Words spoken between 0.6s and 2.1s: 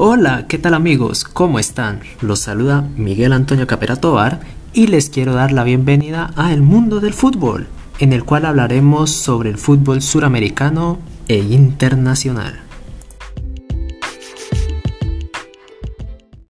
amigos? ¿Cómo están?